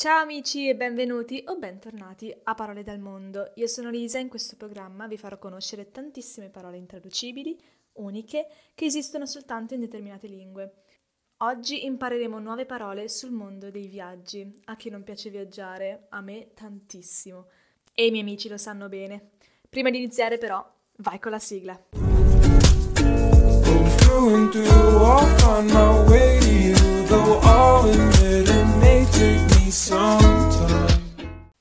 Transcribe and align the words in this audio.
Ciao 0.00 0.22
amici 0.22 0.66
e 0.66 0.74
benvenuti 0.74 1.44
o 1.48 1.58
bentornati 1.58 2.34
a 2.44 2.54
Parole 2.54 2.82
dal 2.82 2.98
Mondo. 2.98 3.52
Io 3.56 3.66
sono 3.66 3.90
Lisa 3.90 4.16
e 4.16 4.22
in 4.22 4.30
questo 4.30 4.56
programma 4.56 5.06
vi 5.06 5.18
farò 5.18 5.36
conoscere 5.36 5.90
tantissime 5.90 6.48
parole 6.48 6.78
intraducibili, 6.78 7.60
uniche, 7.96 8.46
che 8.74 8.86
esistono 8.86 9.26
soltanto 9.26 9.74
in 9.74 9.80
determinate 9.80 10.26
lingue. 10.26 10.72
Oggi 11.42 11.84
impareremo 11.84 12.38
nuove 12.38 12.64
parole 12.64 13.10
sul 13.10 13.30
mondo 13.30 13.70
dei 13.70 13.88
viaggi. 13.88 14.50
A 14.64 14.76
chi 14.76 14.88
non 14.88 15.04
piace 15.04 15.28
viaggiare? 15.28 16.06
A 16.08 16.22
me 16.22 16.48
tantissimo. 16.54 17.48
E 17.92 18.06
i 18.06 18.10
miei 18.10 18.22
amici 18.22 18.48
lo 18.48 18.56
sanno 18.56 18.88
bene. 18.88 19.32
Prima 19.68 19.90
di 19.90 19.98
iniziare 19.98 20.38
però, 20.38 20.66
vai 20.96 21.18
con 21.18 21.30
la 21.30 21.38
sigla. 21.38 21.78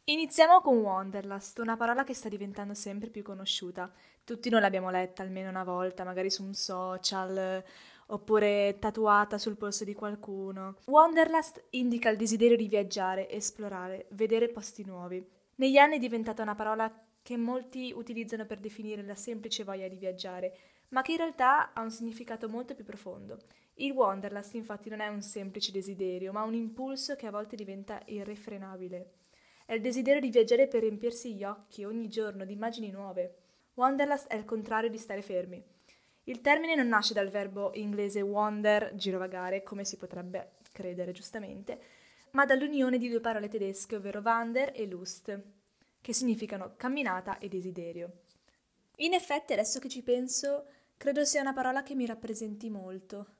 Iniziamo 0.05 0.61
con 0.61 0.77
Wanderlust, 0.77 1.59
una 1.59 1.77
parola 1.77 2.03
che 2.03 2.15
sta 2.15 2.27
diventando 2.27 2.73
sempre 2.73 3.11
più 3.11 3.21
conosciuta. 3.21 3.91
Tutti 4.23 4.49
noi 4.49 4.61
l'abbiamo 4.61 4.89
letta 4.89 5.21
almeno 5.21 5.49
una 5.49 5.63
volta, 5.63 6.03
magari 6.03 6.31
su 6.31 6.43
un 6.43 6.55
social 6.55 7.63
oppure 8.07 8.77
tatuata 8.79 9.37
sul 9.37 9.57
polso 9.57 9.83
di 9.83 9.93
qualcuno. 9.93 10.77
Wanderlust 10.85 11.65
indica 11.71 12.09
il 12.09 12.17
desiderio 12.17 12.57
di 12.57 12.67
viaggiare, 12.67 13.29
esplorare, 13.29 14.07
vedere 14.13 14.49
posti 14.49 14.83
nuovi. 14.83 15.23
Negli 15.57 15.77
anni 15.77 15.97
è 15.97 15.99
diventata 15.99 16.41
una 16.41 16.55
parola 16.55 16.91
che 17.21 17.37
molti 17.37 17.93
utilizzano 17.95 18.47
per 18.47 18.57
definire 18.57 19.03
la 19.03 19.13
semplice 19.13 19.63
voglia 19.63 19.87
di 19.87 19.97
viaggiare, 19.97 20.57
ma 20.89 21.03
che 21.03 21.11
in 21.11 21.17
realtà 21.17 21.73
ha 21.73 21.81
un 21.81 21.91
significato 21.91 22.49
molto 22.49 22.73
più 22.73 22.83
profondo. 22.83 23.37
Il 23.81 23.91
wanderlust 23.91 24.55
infatti 24.55 24.89
non 24.89 24.99
è 24.99 25.07
un 25.07 25.21
semplice 25.21 25.71
desiderio, 25.71 26.33
ma 26.33 26.43
un 26.43 26.53
impulso 26.53 27.15
che 27.15 27.27
a 27.27 27.31
volte 27.31 27.55
diventa 27.55 28.01
irrefrenabile. 28.05 29.11
È 29.65 29.73
il 29.73 29.79
desiderio 29.79 30.19
di 30.19 30.29
viaggiare 30.29 30.67
per 30.67 30.81
riempirsi 30.81 31.33
gli 31.33 31.45
occhi 31.45 31.85
ogni 31.85 32.09
giorno 32.09 32.43
di 32.43 32.51
immagini 32.51 32.91
nuove. 32.91 33.35
Wanderlust 33.75 34.27
è 34.27 34.35
il 34.35 34.43
contrario 34.43 34.89
di 34.89 34.97
stare 34.97 35.21
fermi. 35.21 35.63
Il 36.25 36.41
termine 36.41 36.75
non 36.75 36.89
nasce 36.89 37.13
dal 37.13 37.29
verbo 37.29 37.71
inglese 37.73 38.19
wander, 38.19 38.95
girovagare, 38.95 39.63
come 39.63 39.85
si 39.85 39.95
potrebbe 39.95 40.55
credere 40.73 41.13
giustamente, 41.13 41.79
ma 42.31 42.45
dall'unione 42.45 42.97
di 42.97 43.07
due 43.07 43.21
parole 43.21 43.47
tedesche, 43.47 43.95
ovvero 43.95 44.19
wander 44.19 44.73
e 44.75 44.87
lust, 44.87 45.41
che 46.01 46.13
significano 46.13 46.73
camminata 46.75 47.37
e 47.37 47.47
desiderio. 47.47 48.23
In 48.97 49.13
effetti, 49.13 49.53
adesso 49.53 49.79
che 49.79 49.87
ci 49.87 50.03
penso, 50.03 50.65
credo 50.97 51.23
sia 51.23 51.39
una 51.39 51.53
parola 51.53 51.81
che 51.81 51.95
mi 51.95 52.05
rappresenti 52.05 52.69
molto. 52.69 53.37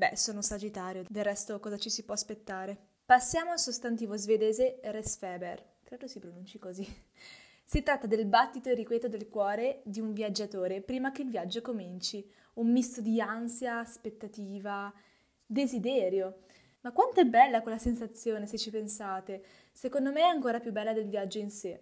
Beh, 0.00 0.16
sono 0.16 0.40
Sagittario, 0.40 1.04
del 1.06 1.24
resto 1.24 1.60
cosa 1.60 1.76
ci 1.76 1.90
si 1.90 2.04
può 2.04 2.14
aspettare? 2.14 2.74
Passiamo 3.04 3.50
al 3.50 3.58
sostantivo 3.58 4.16
svedese 4.16 4.80
resfeber, 4.84 5.62
credo 5.84 6.06
si 6.06 6.18
pronunci 6.18 6.58
così. 6.58 6.88
Si 7.62 7.82
tratta 7.82 8.06
del 8.06 8.24
battito 8.24 8.70
irrequieto 8.70 9.08
del 9.08 9.28
cuore 9.28 9.82
di 9.84 10.00
un 10.00 10.14
viaggiatore 10.14 10.80
prima 10.80 11.12
che 11.12 11.20
il 11.20 11.28
viaggio 11.28 11.60
cominci, 11.60 12.26
un 12.54 12.72
misto 12.72 13.02
di 13.02 13.20
ansia, 13.20 13.80
aspettativa, 13.80 14.90
desiderio. 15.44 16.44
Ma 16.80 16.92
quanto 16.92 17.20
è 17.20 17.24
bella 17.26 17.60
quella 17.60 17.76
sensazione 17.76 18.46
se 18.46 18.56
ci 18.56 18.70
pensate? 18.70 19.44
Secondo 19.70 20.12
me 20.12 20.20
è 20.20 20.28
ancora 20.28 20.60
più 20.60 20.72
bella 20.72 20.94
del 20.94 21.08
viaggio 21.08 21.36
in 21.36 21.50
sé. 21.50 21.78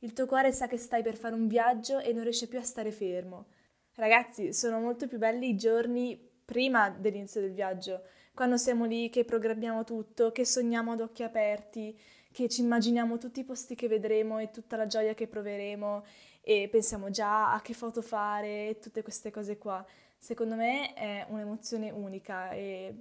Il 0.00 0.12
tuo 0.12 0.26
cuore 0.26 0.52
sa 0.52 0.66
che 0.66 0.76
stai 0.76 1.02
per 1.02 1.16
fare 1.16 1.34
un 1.34 1.48
viaggio 1.48 2.00
e 2.00 2.12
non 2.12 2.22
riesce 2.24 2.48
più 2.48 2.58
a 2.58 2.62
stare 2.62 2.92
fermo. 2.92 3.46
Ragazzi, 3.94 4.52
sono 4.52 4.78
molto 4.78 5.08
più 5.08 5.16
belli 5.16 5.48
i 5.48 5.56
giorni 5.56 6.28
prima 6.50 6.90
dell'inizio 6.90 7.40
del 7.40 7.52
viaggio, 7.52 8.02
quando 8.34 8.56
siamo 8.56 8.84
lì 8.84 9.08
che 9.08 9.24
programmiamo 9.24 9.84
tutto, 9.84 10.32
che 10.32 10.44
sogniamo 10.44 10.90
ad 10.90 11.00
occhi 11.00 11.22
aperti, 11.22 11.96
che 12.32 12.48
ci 12.48 12.62
immaginiamo 12.62 13.18
tutti 13.18 13.38
i 13.38 13.44
posti 13.44 13.76
che 13.76 13.86
vedremo 13.86 14.40
e 14.40 14.50
tutta 14.50 14.76
la 14.76 14.88
gioia 14.88 15.14
che 15.14 15.28
proveremo 15.28 16.04
e 16.40 16.68
pensiamo 16.68 17.08
già 17.10 17.52
a 17.54 17.60
che 17.62 17.72
foto 17.72 18.02
fare 18.02 18.78
tutte 18.80 19.04
queste 19.04 19.30
cose 19.30 19.58
qua. 19.58 19.86
Secondo 20.18 20.56
me 20.56 20.92
è 20.94 21.24
un'emozione 21.28 21.92
unica 21.92 22.50
e, 22.50 22.96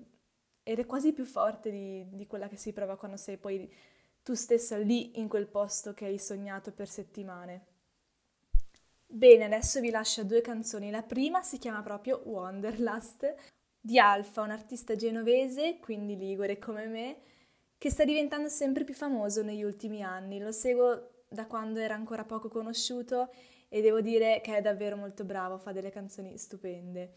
ed 0.62 0.78
è 0.78 0.86
quasi 0.86 1.12
più 1.12 1.26
forte 1.26 1.72
di, 1.72 2.06
di 2.12 2.28
quella 2.28 2.48
che 2.48 2.56
si 2.56 2.72
prova 2.72 2.98
quando 2.98 3.18
sei 3.18 3.38
poi 3.38 3.68
tu 4.22 4.36
stessa 4.36 4.78
lì 4.78 5.20
in 5.20 5.28
quel 5.28 5.48
posto 5.48 5.96
che 5.96 6.06
hai 6.06 6.20
sognato 6.20 6.72
per 6.72 6.88
settimane. 6.88 7.66
Bene, 9.12 9.46
adesso 9.46 9.80
vi 9.80 9.90
lascio 9.90 10.24
due 10.24 10.40
canzoni. 10.42 10.92
La 10.92 11.02
prima 11.02 11.42
si 11.42 11.58
chiama 11.58 11.82
proprio 11.82 12.22
Wanderlust 12.26 13.34
di 13.82 13.98
Alfa, 13.98 14.44
un 14.44 14.52
artista 14.52 14.96
genovese, 14.96 15.80
quindi 15.80 16.16
ligure 16.16 16.60
come 16.60 16.86
me, 16.86 17.18
che 17.80 17.90
sta 17.90 18.06
diventando 18.06 18.50
sempre 18.50 18.84
più 18.84 18.94
famoso 18.94 19.42
negli 19.42 19.64
ultimi 19.64 20.04
anni. 20.04 20.38
Lo 20.38 20.52
seguo 20.52 21.24
da 21.28 21.48
quando 21.48 21.80
era 21.80 21.96
ancora 21.96 22.24
poco 22.24 22.50
conosciuto 22.50 23.32
e 23.68 23.82
devo 23.82 24.00
dire 24.00 24.42
che 24.44 24.58
è 24.58 24.62
davvero 24.62 24.96
molto 24.96 25.26
bravo, 25.26 25.58
fa 25.58 25.72
delle 25.72 25.90
canzoni 25.90 26.38
stupende. 26.38 27.12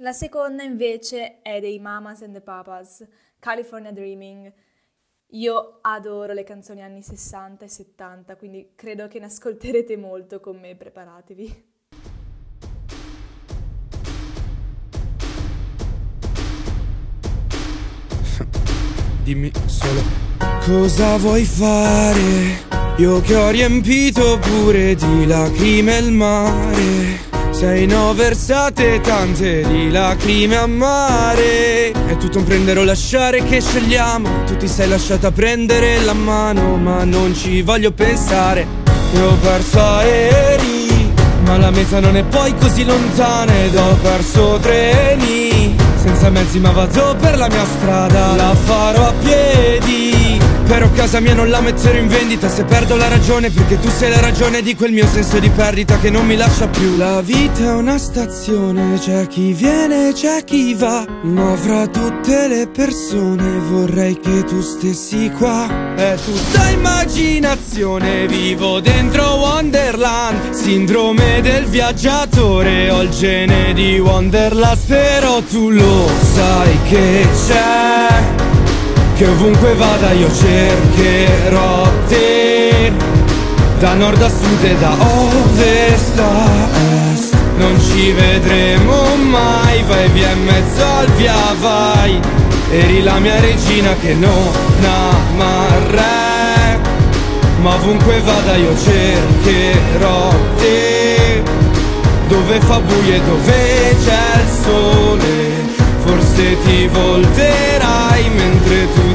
La 0.00 0.12
seconda 0.12 0.64
invece 0.64 1.42
è 1.42 1.60
dei 1.60 1.78
Mamas 1.78 2.22
and 2.22 2.34
the 2.34 2.40
Papas, 2.40 3.06
California 3.38 3.92
Dreaming. 3.92 4.52
Io 5.30 5.78
adoro 5.80 6.32
le 6.32 6.44
canzoni 6.44 6.82
anni 6.82 7.02
60 7.02 7.64
e 7.64 7.68
70, 7.68 8.36
quindi 8.36 8.70
credo 8.76 9.08
che 9.08 9.18
ne 9.18 9.24
ascolterete 9.26 9.96
molto 9.96 10.38
con 10.38 10.56
me, 10.56 10.76
preparatevi. 10.76 11.64
Dimmi 19.24 19.50
solo 19.66 20.00
cosa 20.64 21.16
vuoi 21.16 21.42
fare? 21.44 22.94
Io 22.98 23.20
che 23.20 23.34
ho 23.34 23.50
riempito 23.50 24.38
pure 24.38 24.94
di 24.94 25.26
lacrime 25.26 25.98
il 25.98 26.12
mare 26.12 27.25
sei 27.56 27.86
ne 27.86 27.94
ho 27.94 28.12
versate 28.12 29.00
tante 29.00 29.66
di 29.66 29.90
lacrime 29.90 30.56
a 30.56 30.66
mare. 30.66 31.90
È 31.90 32.16
tutto 32.18 32.38
un 32.38 32.44
prendere 32.44 32.80
o 32.80 32.84
lasciare 32.84 33.42
che 33.42 33.62
scegliamo. 33.62 34.44
Tu 34.44 34.58
ti 34.58 34.68
sei 34.68 34.88
lasciata 34.88 35.30
prendere 35.30 36.00
la 36.00 36.12
mano 36.12 36.76
Ma 36.76 37.04
non 37.04 37.34
ci 37.34 37.62
voglio 37.62 37.92
pensare. 37.92 38.66
Io 39.14 39.30
ho 39.30 39.34
perso 39.36 39.80
aerei 39.80 41.10
Ma 41.44 41.56
la 41.56 41.70
meta 41.70 41.98
non 41.98 42.16
è 42.16 42.24
poi 42.24 42.54
così 42.56 42.84
lontana. 42.84 43.52
Ed 43.64 43.74
ho 43.74 43.94
perso 44.02 44.58
treni 44.60 45.74
Senza 45.96 46.28
mezzi 46.28 46.58
ma 46.58 46.72
vado 46.72 47.16
per 47.18 47.38
la 47.38 47.48
mia 47.48 47.64
strada. 47.64 48.36
La 48.36 48.54
farò 48.54 49.06
a 49.06 49.12
piedi 49.22 50.25
però 50.66 50.90
casa 50.90 51.20
mia 51.20 51.34
non 51.34 51.48
la 51.48 51.60
metterò 51.60 51.96
in 51.96 52.08
vendita 52.08 52.48
se 52.48 52.64
perdo 52.64 52.96
la 52.96 53.08
ragione 53.08 53.50
Perché 53.50 53.78
tu 53.78 53.88
sei 53.88 54.10
la 54.10 54.20
ragione 54.20 54.62
di 54.62 54.74
quel 54.74 54.92
mio 54.92 55.06
senso 55.06 55.38
di 55.38 55.48
perdita 55.48 55.98
che 55.98 56.10
non 56.10 56.26
mi 56.26 56.36
lascia 56.36 56.68
più. 56.68 56.96
La 56.96 57.20
vita 57.20 57.64
è 57.64 57.72
una 57.72 57.98
stazione, 57.98 58.98
c'è 58.98 59.26
chi 59.26 59.52
viene, 59.52 60.12
c'è 60.12 60.44
chi 60.44 60.74
va 60.74 61.06
Ma 61.22 61.56
fra 61.56 61.86
tutte 61.86 62.48
le 62.48 62.68
persone 62.68 63.58
vorrei 63.68 64.18
che 64.18 64.44
tu 64.44 64.60
stessi 64.60 65.30
qua. 65.30 65.94
È 65.94 66.16
tutta 66.22 66.68
immaginazione, 66.68 68.26
vivo 68.26 68.80
dentro 68.80 69.36
Wonderland 69.36 70.50
Sindrome 70.50 71.40
del 71.40 71.64
viaggiatore, 71.64 72.90
ho 72.90 73.00
il 73.02 73.10
gene 73.10 73.72
di 73.72 73.98
Wonderland 73.98 74.78
Però 74.86 75.40
tu 75.40 75.70
lo 75.70 76.10
sai 76.34 76.78
che 76.88 77.26
c'è 77.46 78.35
che 79.16 79.26
ovunque 79.26 79.74
vada 79.74 80.12
io 80.12 80.30
cercherò 80.30 81.90
te. 82.06 82.92
Da 83.78 83.94
nord 83.94 84.20
a 84.20 84.28
sud 84.28 84.64
e 84.64 84.76
da 84.76 84.92
ovest 84.98 86.18
a 86.18 86.68
est 87.12 87.34
Non 87.56 87.80
ci 87.80 88.12
vedremo 88.12 89.16
mai. 89.16 89.82
Vai 89.88 90.08
via 90.10 90.30
in 90.32 90.44
mezzo 90.44 90.84
al 90.84 91.06
via 91.16 91.34
vai. 91.60 92.20
Eri 92.70 93.02
la 93.02 93.18
mia 93.18 93.40
regina 93.40 93.94
che 94.00 94.12
non 94.14 94.52
ama 94.82 95.66
re 95.90 96.78
Ma 97.60 97.74
ovunque 97.74 98.20
vada 98.20 98.56
io 98.56 98.74
cercherò 98.76 100.34
te. 100.58 101.42
Dove 102.28 102.60
fa 102.60 102.80
buio 102.80 103.14
e 103.14 103.20
dove 103.20 103.96
c'è 104.04 104.40
il 104.42 104.48
sole 104.64 105.56
Forse 106.06 106.56
ti 106.64 106.86
volterai 106.86 108.28
mentre 108.30 108.86
tu 108.94 109.05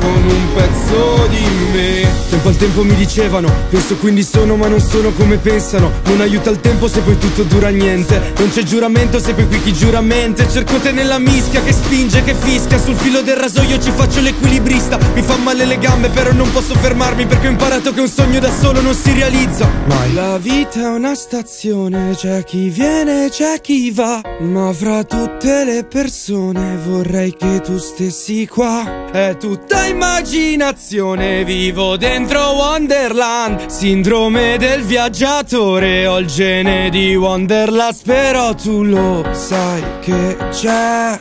con 0.00 0.22
un 0.24 0.52
pezzo 0.54 1.26
di 1.28 1.46
me 1.72 1.97
Tempo 2.28 2.48
al 2.48 2.56
tempo 2.56 2.82
mi 2.84 2.94
dicevano. 2.94 3.50
Penso 3.70 3.96
quindi 3.96 4.22
sono 4.22 4.56
ma 4.56 4.68
non 4.68 4.80
sono 4.80 5.12
come 5.12 5.36
pensano. 5.36 5.90
Non 6.04 6.20
aiuta 6.20 6.50
il 6.50 6.60
tempo 6.60 6.88
se 6.88 7.00
poi 7.00 7.18
tutto 7.18 7.42
dura 7.42 7.68
niente. 7.68 8.32
Non 8.38 8.50
c'è 8.50 8.62
giuramento 8.62 9.18
se 9.18 9.34
poi 9.34 9.46
qui 9.46 9.62
chi 9.62 9.72
giura 9.72 10.00
mente. 10.00 10.48
Cerco 10.48 10.78
te 10.78 10.92
nella 10.92 11.18
mischia 11.18 11.62
che 11.62 11.72
spinge, 11.72 12.22
che 12.22 12.34
fischia. 12.34 12.78
Sul 12.78 12.96
filo 12.96 13.22
del 13.22 13.36
rasoio 13.36 13.80
ci 13.80 13.90
faccio 13.94 14.20
l'equilibrista. 14.20 14.98
Mi 15.14 15.22
fa 15.22 15.36
male 15.36 15.64
le 15.64 15.78
gambe 15.78 16.08
però 16.08 16.32
non 16.32 16.50
posso 16.52 16.74
fermarmi 16.74 17.26
Perché 17.26 17.46
ho 17.46 17.50
imparato 17.50 17.92
che 17.92 18.00
un 18.00 18.08
sogno 18.08 18.38
da 18.38 18.50
solo 18.50 18.80
non 18.80 18.94
si 18.94 19.12
realizza 19.12 19.68
Mai. 19.86 20.14
La 20.14 20.38
vita 20.38 20.80
è 20.80 20.88
una 20.88 21.14
stazione 21.14 22.14
C'è 22.14 22.44
chi 22.44 22.68
viene, 22.68 23.28
c'è 23.30 23.60
chi 23.60 23.90
va. 23.90 24.20
Ma 24.40 24.72
fra 24.72 25.04
tutte 25.04 25.64
le 25.64 25.84
persone 25.84 26.78
vorrei 26.84 27.34
che 27.36 27.60
tu 27.60 27.78
stessi 27.78 28.46
qua. 28.46 29.10
È 29.10 29.36
tutta 29.38 29.86
immaginazione 29.86 31.44
Vivo 31.44 31.96
dentro 31.98 32.52
Wonderland. 32.52 33.66
Sindrome 33.66 34.56
del 34.58 34.82
viaggiatore 34.82 36.06
Ho 36.06 36.18
il 36.18 36.26
gene 36.26 36.88
di 36.88 37.14
Wonderlust. 37.14 38.04
Però 38.04 38.54
tu 38.54 38.84
lo 38.84 39.26
sai 39.32 39.82
che 40.00 40.36
c'è 40.50 41.20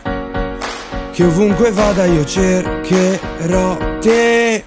Che 1.11 1.23
ovunque 1.23 1.71
vada 1.71 2.05
io 2.05 2.23
cercherò 2.23 3.77
te. 3.99 4.63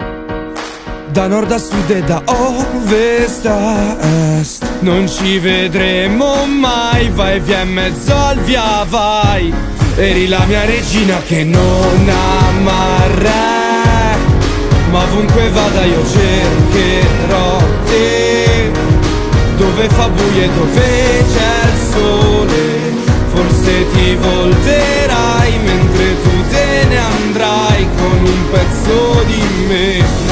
Da 1.12 1.26
nord 1.26 1.50
a 1.50 1.58
sud 1.58 1.90
e 1.90 2.02
da 2.02 2.22
ovest 2.26 3.46
a 3.46 3.96
est. 4.38 4.64
Non 4.80 5.08
ci 5.08 5.38
vedremo 5.38 6.44
mai. 6.46 7.08
Vai 7.08 7.40
via 7.40 7.62
in 7.62 7.72
mezzo 7.72 8.14
al 8.14 8.38
via 8.40 8.84
vai. 8.88 9.52
Eri 9.96 10.28
la 10.28 10.44
mia 10.46 10.64
regina 10.64 11.20
che 11.26 11.44
non 11.44 12.08
ama 12.08 13.06
re 13.14 13.59
Ma 14.90 15.02
ovunque 15.02 15.48
vada 15.50 15.84
io 15.84 16.02
cercherò 16.06 17.58
te. 17.86 18.70
Dove 19.56 19.88
fa 19.88 20.08
buio 20.08 20.42
e 20.42 20.48
dove 20.48 21.24
c'è 21.34 21.70
il 21.70 21.78
sole 21.92 22.90
Forse 23.32 23.90
ti 23.92 24.14
volterai 24.14 25.58
mentre 25.58 26.22
tu 26.22 26.30
te 26.48 26.86
ne 26.88 26.96
andrai 26.96 27.86
con 27.96 28.24
un 28.24 28.50
pezzo 28.50 29.22
di 29.26 29.42
me 29.68 30.29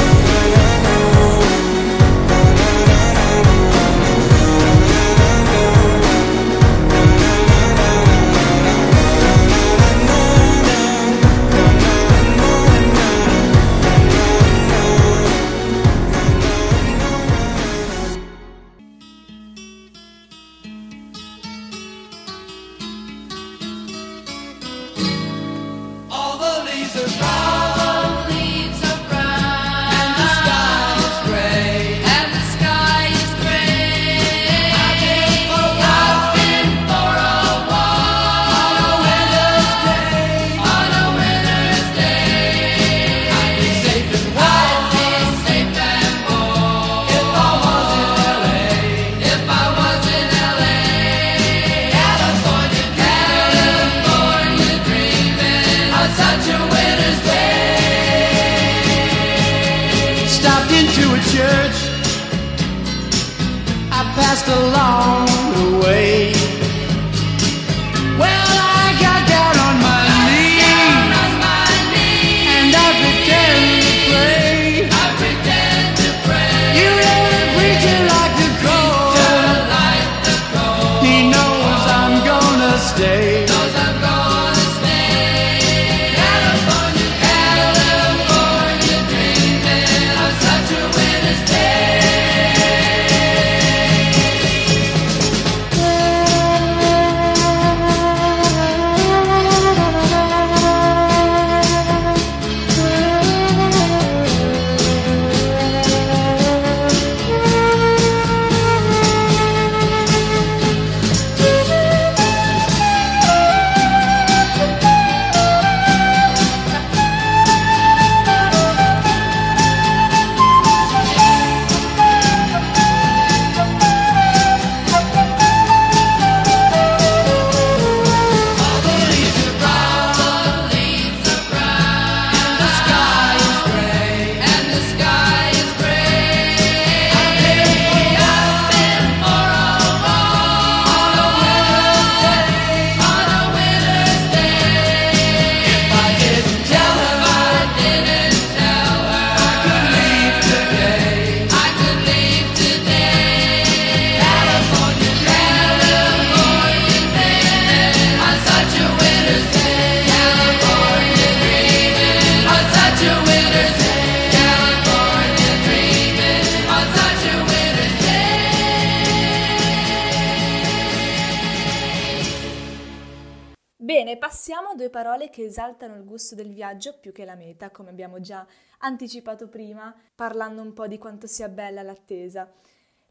che 175.29 175.45
esaltano 175.45 175.95
il 175.95 176.03
gusto 176.03 176.35
del 176.35 176.51
viaggio 176.51 176.97
più 176.99 177.11
che 177.11 177.25
la 177.25 177.35
meta, 177.35 177.69
come 177.69 177.89
abbiamo 177.89 178.19
già 178.19 178.45
anticipato 178.79 179.47
prima, 179.47 179.95
parlando 180.13 180.61
un 180.61 180.73
po' 180.73 180.87
di 180.87 180.97
quanto 180.97 181.27
sia 181.27 181.47
bella 181.47 181.81
l'attesa. 181.81 182.51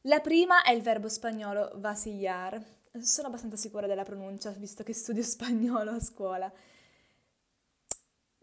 La 0.03 0.21
prima 0.21 0.63
è 0.63 0.71
il 0.71 0.83
verbo 0.83 1.09
spagnolo 1.09 1.73
vasillar. 1.77 2.63
Sono 3.01 3.29
abbastanza 3.29 3.57
sicura 3.57 3.87
della 3.87 4.05
pronuncia, 4.05 4.51
visto 4.51 4.83
che 4.83 4.93
studio 4.93 5.23
spagnolo 5.25 5.93
a 5.93 6.01
scuola. 6.01 6.53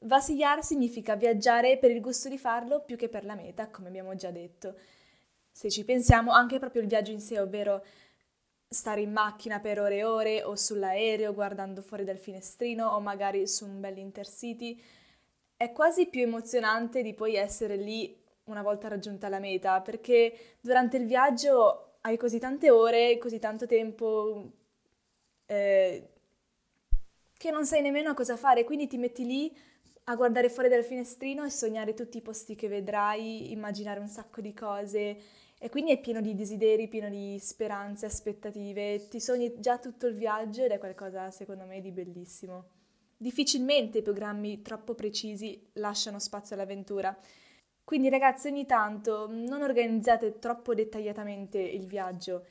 Vasillar 0.01 0.63
significa 0.63 1.15
viaggiare 1.15 1.77
per 1.77 1.91
il 1.91 2.01
gusto 2.01 2.29
di 2.29 2.37
farlo 2.37 2.81
più 2.81 2.95
che 2.95 3.09
per 3.09 3.25
la 3.25 3.35
meta, 3.35 3.69
come 3.69 3.87
abbiamo 3.87 4.15
già 4.15 4.31
detto. 4.31 4.75
Se 5.51 5.69
ci 5.71 5.85
pensiamo, 5.85 6.31
anche 6.31 6.59
proprio 6.59 6.81
il 6.81 6.87
viaggio 6.87 7.11
in 7.11 7.21
sé, 7.21 7.39
ovvero 7.39 7.83
stare 8.67 9.01
in 9.01 9.11
macchina 9.11 9.59
per 9.59 9.79
ore 9.79 9.97
e 9.97 10.03
ore 10.03 10.43
o 10.43 10.55
sull'aereo 10.55 11.33
guardando 11.33 11.81
fuori 11.81 12.03
dal 12.03 12.17
finestrino 12.17 12.87
o 12.87 12.99
magari 12.99 13.47
su 13.47 13.65
un 13.65 13.79
bel 13.79 13.97
intercity, 13.97 14.81
è 15.57 15.71
quasi 15.71 16.07
più 16.07 16.21
emozionante 16.21 17.01
di 17.01 17.13
poi 17.13 17.35
essere 17.35 17.75
lì 17.75 18.21
una 18.45 18.61
volta 18.61 18.87
raggiunta 18.87 19.29
la 19.29 19.39
meta, 19.39 19.81
perché 19.81 20.57
durante 20.61 20.97
il 20.97 21.05
viaggio 21.05 21.97
hai 22.01 22.17
così 22.17 22.37
tante 22.39 22.69
ore, 22.69 23.17
così 23.17 23.39
tanto 23.39 23.65
tempo 23.65 24.51
eh, 25.45 26.09
che 27.37 27.51
non 27.51 27.65
sai 27.65 27.81
nemmeno 27.81 28.13
cosa 28.13 28.37
fare, 28.37 28.63
quindi 28.63 28.87
ti 28.87 28.97
metti 28.97 29.25
lì 29.25 29.57
a 30.07 30.15
guardare 30.15 30.49
fuori 30.49 30.69
dal 30.69 30.83
finestrino 30.83 31.43
e 31.43 31.49
sognare 31.49 31.93
tutti 31.93 32.17
i 32.17 32.21
posti 32.21 32.55
che 32.55 32.67
vedrai, 32.67 33.51
immaginare 33.51 33.99
un 33.99 34.07
sacco 34.07 34.41
di 34.41 34.53
cose 34.53 35.17
e 35.65 35.69
quindi 35.69 35.89
è 35.89 35.99
pieno 35.99 36.21
di 36.21 36.35
desideri, 36.35 36.87
pieno 36.87 37.09
di 37.09 37.39
speranze, 37.39 38.05
aspettative, 38.05 39.07
ti 39.07 39.19
sogni 39.19 39.51
già 39.57 39.79
tutto 39.79 40.05
il 40.05 40.13
viaggio 40.13 40.63
ed 40.63 40.69
è 40.69 40.77
qualcosa 40.77 41.31
secondo 41.31 41.65
me 41.65 41.81
di 41.81 41.89
bellissimo. 41.89 42.65
Difficilmente 43.17 43.97
i 43.97 44.01
programmi 44.03 44.61
troppo 44.61 44.93
precisi 44.93 45.59
lasciano 45.73 46.19
spazio 46.19 46.53
all'avventura. 46.53 47.17
Quindi 47.83 48.09
ragazzi 48.09 48.47
ogni 48.47 48.67
tanto 48.67 49.27
non 49.27 49.63
organizzate 49.63 50.37
troppo 50.37 50.75
dettagliatamente 50.75 51.57
il 51.57 51.87
viaggio. 51.87 52.45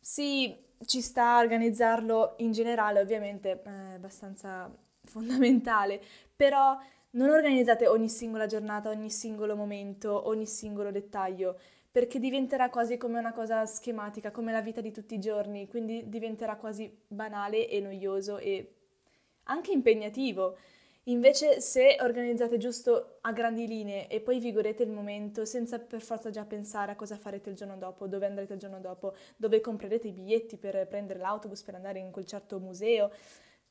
Sì, 0.00 0.56
ci 0.86 1.02
sta 1.02 1.36
a 1.36 1.40
organizzarlo 1.40 2.36
in 2.38 2.52
generale, 2.52 3.00
ovviamente 3.00 3.60
è 3.60 3.68
abbastanza 3.96 4.74
fondamentale, 5.04 6.00
però 6.34 6.78
non 7.10 7.28
organizzate 7.28 7.86
ogni 7.86 8.08
singola 8.08 8.46
giornata, 8.46 8.88
ogni 8.88 9.10
singolo 9.10 9.54
momento, 9.54 10.28
ogni 10.28 10.46
singolo 10.46 10.90
dettaglio, 10.90 11.58
perché 11.94 12.18
diventerà 12.18 12.70
quasi 12.70 12.96
come 12.96 13.20
una 13.20 13.32
cosa 13.32 13.64
schematica, 13.66 14.32
come 14.32 14.50
la 14.50 14.60
vita 14.60 14.80
di 14.80 14.90
tutti 14.90 15.14
i 15.14 15.20
giorni, 15.20 15.68
quindi 15.68 16.08
diventerà 16.08 16.56
quasi 16.56 16.92
banale 17.06 17.68
e 17.68 17.78
noioso 17.78 18.38
e 18.38 18.74
anche 19.44 19.70
impegnativo. 19.70 20.56
Invece, 21.04 21.60
se 21.60 21.96
organizzate 22.00 22.58
giusto 22.58 23.18
a 23.20 23.30
grandi 23.30 23.68
linee 23.68 24.08
e 24.08 24.18
poi 24.18 24.40
vi 24.40 24.50
godete 24.50 24.82
il 24.82 24.90
momento 24.90 25.44
senza 25.44 25.78
per 25.78 26.00
forza 26.00 26.30
già 26.30 26.44
pensare 26.44 26.90
a 26.90 26.96
cosa 26.96 27.16
farete 27.16 27.50
il 27.50 27.54
giorno 27.54 27.76
dopo, 27.76 28.08
dove 28.08 28.26
andrete 28.26 28.54
il 28.54 28.58
giorno 28.58 28.80
dopo, 28.80 29.14
dove 29.36 29.60
comprerete 29.60 30.08
i 30.08 30.12
biglietti 30.12 30.56
per 30.56 30.88
prendere 30.88 31.20
l'autobus 31.20 31.62
per 31.62 31.76
andare 31.76 32.00
in 32.00 32.10
quel 32.10 32.26
certo 32.26 32.58
museo, 32.58 33.12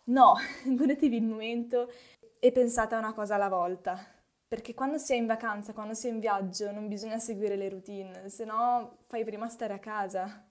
no, 0.06 0.36
godetevi 0.64 1.18
il 1.18 1.24
momento 1.24 1.92
e 2.40 2.54
pensate 2.54 2.96
a 2.96 3.00
una 3.00 3.14
cosa 3.14 3.36
alla 3.36 3.50
volta. 3.50 4.13
Perché 4.54 4.76
quando 4.76 5.00
si 5.00 5.14
è 5.14 5.16
in 5.16 5.26
vacanza, 5.26 5.74
quando 5.74 5.96
si 5.96 6.06
è 6.06 6.12
in 6.12 6.20
viaggio, 6.20 6.70
non 6.70 6.88
bisogna 6.88 7.18
seguire 7.18 7.56
le 7.56 7.70
routine, 7.70 8.30
se 8.30 8.46
no 8.46 9.00
fai 9.08 9.24
prima 9.24 9.50
stare 9.50 9.74
a 9.74 9.80
casa. 9.80 10.48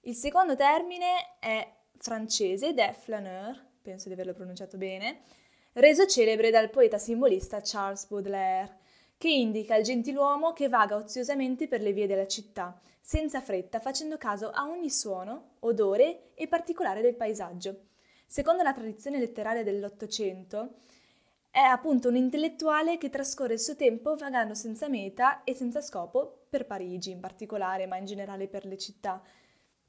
Il 0.00 0.14
secondo 0.14 0.56
termine 0.56 1.36
è 1.38 1.70
francese 1.98 2.68
ed 2.68 2.78
è 2.78 2.94
flaneur, 2.98 3.62
penso 3.82 4.08
di 4.08 4.14
averlo 4.14 4.32
pronunciato 4.32 4.78
bene, 4.78 5.20
reso 5.74 6.06
celebre 6.06 6.50
dal 6.50 6.70
poeta 6.70 6.96
simbolista 6.96 7.60
Charles 7.62 8.06
Baudelaire, 8.06 8.78
che 9.18 9.28
indica 9.28 9.76
il 9.76 9.84
gentiluomo 9.84 10.54
che 10.54 10.70
vaga 10.70 10.96
oziosamente 10.96 11.68
per 11.68 11.82
le 11.82 11.92
vie 11.92 12.06
della 12.06 12.26
città, 12.26 12.80
senza 13.02 13.42
fretta, 13.42 13.80
facendo 13.80 14.16
caso 14.16 14.48
a 14.48 14.66
ogni 14.66 14.88
suono, 14.88 15.56
odore 15.58 16.30
e 16.36 16.48
particolare 16.48 17.02
del 17.02 17.16
paesaggio. 17.16 17.88
Secondo 18.24 18.62
la 18.62 18.72
tradizione 18.72 19.18
letteraria 19.18 19.62
dell'Ottocento, 19.62 20.76
è 21.52 21.60
appunto 21.60 22.08
un 22.08 22.16
intellettuale 22.16 22.96
che 22.96 23.10
trascorre 23.10 23.52
il 23.52 23.60
suo 23.60 23.76
tempo 23.76 24.16
vagando 24.16 24.54
senza 24.54 24.88
meta 24.88 25.44
e 25.44 25.54
senza 25.54 25.82
scopo 25.82 26.46
per 26.48 26.66
Parigi 26.66 27.10
in 27.10 27.20
particolare, 27.20 27.86
ma 27.86 27.98
in 27.98 28.06
generale 28.06 28.48
per 28.48 28.64
le 28.64 28.78
città. 28.78 29.22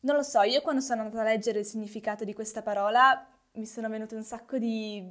Non 0.02 0.18
lo 0.18 0.24
so, 0.24 0.42
io 0.42 0.62
quando 0.62 0.82
sono 0.82 1.04
andata 1.04 1.22
a 1.22 1.24
leggere 1.24 1.60
il 1.60 1.66
significato 1.66 2.26
di 2.26 2.34
questa 2.34 2.62
parola 2.62 3.26
mi 3.54 3.66
sono 3.66 3.88
venute 3.88 4.16
un 4.16 4.24
sacco 4.24 4.58
di 4.58 5.10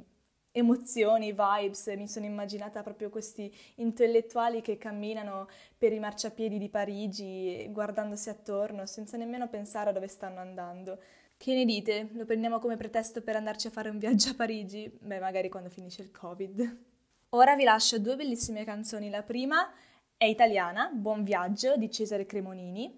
emozioni, 0.52 1.32
vibes, 1.32 1.86
mi 1.96 2.06
sono 2.06 2.26
immaginata 2.26 2.82
proprio 2.82 3.08
questi 3.08 3.50
intellettuali 3.76 4.60
che 4.60 4.76
camminano 4.76 5.48
per 5.78 5.94
i 5.94 5.98
marciapiedi 5.98 6.58
di 6.58 6.68
Parigi 6.68 7.66
guardandosi 7.70 8.28
attorno 8.28 8.84
senza 8.84 9.16
nemmeno 9.16 9.48
pensare 9.48 9.88
a 9.88 9.92
dove 9.94 10.08
stanno 10.08 10.40
andando. 10.40 11.00
Che 11.42 11.54
ne 11.54 11.64
dite? 11.64 12.10
Lo 12.12 12.24
prendiamo 12.24 12.60
come 12.60 12.76
pretesto 12.76 13.20
per 13.20 13.34
andarci 13.34 13.66
a 13.66 13.70
fare 13.70 13.88
un 13.88 13.98
viaggio 13.98 14.30
a 14.30 14.34
Parigi? 14.34 14.88
Beh, 15.00 15.18
magari 15.18 15.48
quando 15.48 15.70
finisce 15.70 16.00
il 16.00 16.12
Covid. 16.12 16.78
Ora 17.30 17.56
vi 17.56 17.64
lascio 17.64 17.98
due 17.98 18.14
bellissime 18.14 18.64
canzoni. 18.64 19.10
La 19.10 19.24
prima 19.24 19.68
è 20.16 20.24
italiana, 20.24 20.92
Buon 20.94 21.24
viaggio 21.24 21.74
di 21.76 21.90
Cesare 21.90 22.26
Cremonini. 22.26 22.96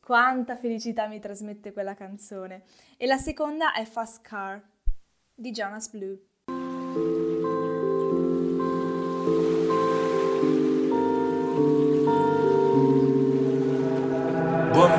Quanta 0.00 0.56
felicità 0.56 1.06
mi 1.06 1.20
trasmette 1.20 1.72
quella 1.72 1.94
canzone. 1.94 2.64
E 2.96 3.06
la 3.06 3.16
seconda 3.16 3.72
è 3.72 3.84
Fast 3.84 4.22
Car 4.22 4.60
di 5.32 5.52
Jonas 5.52 5.88
Blue. 5.88 7.37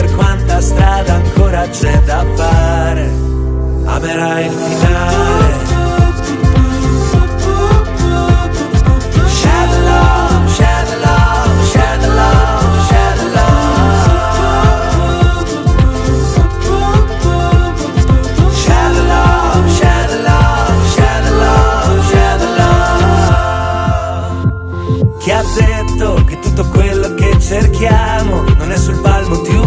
per 0.00 0.14
quanta 0.14 0.60
strada 0.60 1.14
ancora 1.14 1.66
c'è 1.68 1.98
da 2.02 2.22
fare, 2.34 3.10
amerai 3.86 4.44
il 4.44 4.52
finale. 4.52 5.65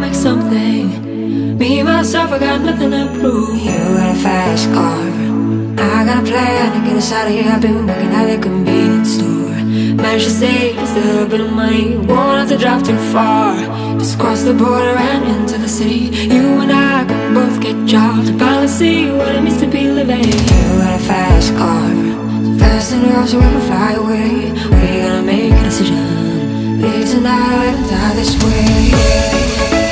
Make 0.00 0.14
something. 0.14 1.58
Me, 1.58 1.82
myself, 1.82 2.30
I 2.30 2.38
got 2.38 2.60
nothing 2.60 2.92
to 2.92 3.08
prove. 3.18 3.58
You 3.58 3.72
got 3.98 4.14
a 4.14 4.18
fast 4.20 4.72
car. 4.72 5.02
I 5.76 6.04
got 6.06 6.22
a 6.22 6.26
plan 6.26 6.72
to 6.72 6.88
get 6.88 6.96
us 6.96 7.10
out 7.10 7.26
of 7.26 7.32
here. 7.32 7.50
I've 7.50 7.60
been 7.60 7.84
working 7.84 8.12
at 8.14 8.30
a 8.30 8.40
convenience 8.40 9.14
store. 9.16 9.58
Managed 10.00 10.26
to 10.26 10.30
save 10.30 10.76
just 10.76 10.96
a 10.96 11.00
little 11.00 11.28
bit 11.28 11.40
of 11.40 11.52
money. 11.52 11.96
Won't 11.96 12.38
have 12.38 12.48
to 12.50 12.56
drive 12.56 12.84
too 12.84 12.96
far. 13.12 13.56
Just 13.98 14.20
cross 14.20 14.42
the 14.42 14.54
border 14.54 14.96
and 14.96 15.24
into 15.24 15.58
the 15.58 15.68
city. 15.68 16.14
You 16.32 16.60
and 16.62 16.70
I 16.70 17.04
can 17.04 17.34
both 17.34 17.60
get 17.60 17.74
jobs 17.84 18.30
finally 18.30 18.68
see 18.68 19.10
what 19.10 19.34
it 19.34 19.42
means 19.42 19.58
to 19.60 19.66
be 19.66 19.90
living. 19.90 20.24
You 20.24 20.78
got 20.78 21.00
a 21.00 21.04
fast 21.04 21.52
car. 21.56 21.90
Fast 22.60 22.92
enough 22.92 23.28
so 23.28 23.38
we 23.38 23.42
can 23.42 23.60
fly 23.62 23.92
away. 23.94 24.52
We're 24.70 25.02
gonna 25.02 25.22
make 25.22 25.52
a 25.52 25.64
decision. 25.64 26.80
Live 26.80 27.10
tonight 27.10 27.74
let 27.74 27.90
die 27.90 28.14
this 28.14 28.32
way. 28.44 29.87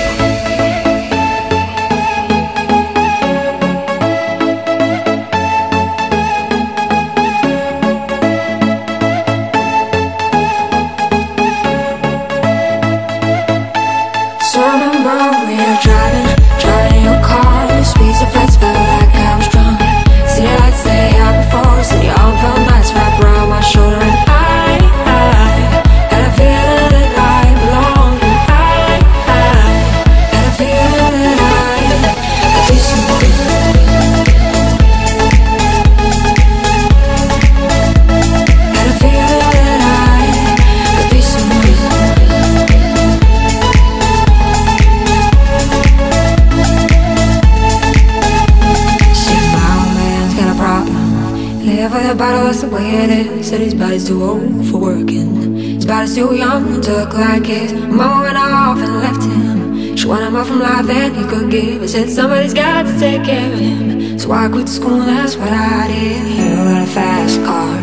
Bottle, 52.16 52.44
that's 52.44 52.62
the 52.62 52.68
way 52.68 53.04
it 53.04 53.10
is. 53.10 53.48
Said 53.48 53.60
his 53.60 53.74
body's 53.74 54.06
too 54.08 54.22
old 54.22 54.66
for 54.68 54.78
working. 54.78 55.56
His 55.56 55.86
body's 55.86 56.14
too 56.14 56.34
young 56.34 56.80
to 56.80 56.92
look 56.92 57.12
like 57.12 57.44
his. 57.44 57.72
Mama 57.72 58.22
went 58.22 58.36
off 58.36 58.78
and 58.78 58.96
left 59.04 59.22
him. 59.22 59.96
She 59.96 60.06
wanted 60.06 60.30
more 60.30 60.44
from 60.44 60.60
life 60.60 60.86
than 60.86 61.14
he 61.14 61.24
could 61.24 61.50
give. 61.50 61.82
He 61.82 61.88
said 61.88 62.08
somebody's 62.08 62.54
got 62.54 62.86
to 62.86 62.98
take 62.98 63.24
care 63.24 63.52
of 63.52 63.58
him. 63.58 64.18
So 64.18 64.32
I 64.32 64.48
quit 64.48 64.68
school, 64.68 65.00
that's 65.00 65.36
what 65.36 65.50
I 65.50 65.88
did. 65.88 66.26
You 66.38 66.54
got 66.56 66.82
a 66.82 66.86
fast 66.86 67.40
car. 67.44 67.76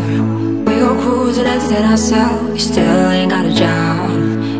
We 0.66 0.80
go 0.82 1.00
cruising, 1.00 1.46
entertain 1.46 1.84
ourselves. 1.84 2.52
You 2.54 2.72
still 2.72 3.10
ain't 3.10 3.30
got 3.30 3.44
a 3.46 3.54
job. 3.54 4.10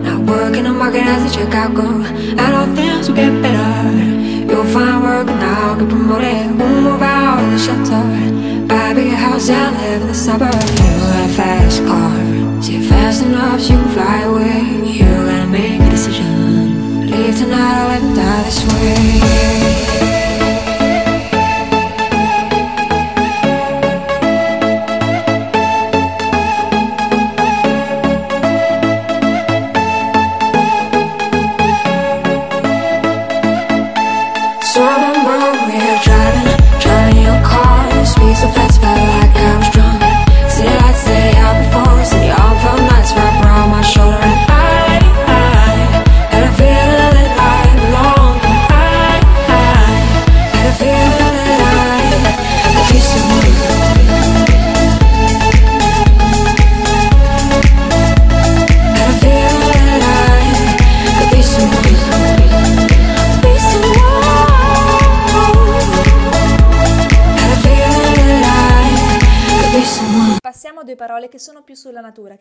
Not 0.05 0.21
working 0.29 0.65
the 0.65 0.73
market 0.73 1.03
as 1.03 1.23
a 1.35 1.39
checkout 1.39 1.75
girl. 1.75 2.03
And 2.05 2.55
all 2.55 2.67
things 2.77 3.09
will 3.09 3.17
get 3.17 3.33
better. 3.43 4.15
You'll 4.51 4.65
find 4.73 5.03
work 5.03 5.27
now, 5.27 5.75
get 5.79 5.89
promoted. 5.89 6.59
We'll 6.59 6.81
move 6.81 7.03
out 7.03 7.43
of 7.43 7.51
the 7.53 7.59
shelter. 7.59 8.64
Buy 8.95 9.01
a 9.01 9.05
bigger 9.05 9.17
house 9.17 9.51
and 9.51 9.77
live 9.77 10.03
in 10.03 10.09
the 10.09 10.15
suburbs. 10.15 10.71
You 10.71 10.77
got 10.77 11.29
a 11.29 11.33
fast 11.35 11.85
car. 11.85 12.63
See 12.63 12.77
it 12.77 12.89
fast 12.89 13.25
enough 13.25 13.61
so 13.61 13.73
you 13.73 13.79
can 13.81 13.89
fly 13.89 14.21
away. 14.23 14.89
You 14.89 15.05
gotta 15.05 15.47
make 15.49 15.81
a 15.81 15.91
decision. 15.91 17.11
Leave 17.11 17.37
tonight 17.37 17.83
or 17.83 17.89
let 17.89 18.03
me 18.03 18.15
die 18.15 18.43
this 18.45 18.65
way. 18.73 19.64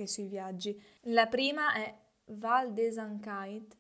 Che 0.04 0.08
sui 0.08 0.28
viaggi. 0.28 0.80
La 1.04 1.28
prima 1.28 1.74
è 1.74 1.94
Val 2.26 2.74
des 2.74 2.98
Ankeit. 2.98 3.76